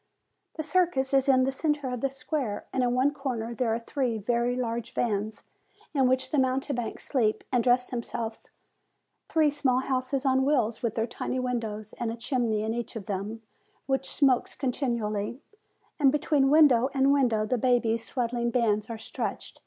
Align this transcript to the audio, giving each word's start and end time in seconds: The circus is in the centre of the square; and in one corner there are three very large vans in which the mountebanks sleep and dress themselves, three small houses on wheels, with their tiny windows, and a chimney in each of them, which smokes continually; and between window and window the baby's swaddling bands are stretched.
The 0.55 0.63
circus 0.63 1.13
is 1.13 1.29
in 1.29 1.43
the 1.43 1.51
centre 1.51 1.87
of 1.87 2.01
the 2.01 2.09
square; 2.09 2.65
and 2.73 2.81
in 2.81 2.95
one 2.95 3.13
corner 3.13 3.53
there 3.53 3.71
are 3.71 3.77
three 3.79 4.17
very 4.17 4.55
large 4.55 4.93
vans 4.95 5.43
in 5.93 6.07
which 6.07 6.31
the 6.31 6.39
mountebanks 6.39 7.05
sleep 7.07 7.43
and 7.51 7.63
dress 7.63 7.91
themselves, 7.91 8.49
three 9.29 9.51
small 9.51 9.77
houses 9.81 10.25
on 10.25 10.43
wheels, 10.43 10.81
with 10.81 10.95
their 10.95 11.05
tiny 11.05 11.37
windows, 11.39 11.93
and 11.99 12.11
a 12.11 12.15
chimney 12.15 12.63
in 12.63 12.73
each 12.73 12.95
of 12.95 13.05
them, 13.05 13.43
which 13.85 14.09
smokes 14.09 14.55
continually; 14.55 15.39
and 15.99 16.11
between 16.11 16.49
window 16.49 16.89
and 16.95 17.13
window 17.13 17.45
the 17.45 17.59
baby's 17.59 18.03
swaddling 18.03 18.49
bands 18.49 18.89
are 18.89 18.97
stretched. 18.97 19.59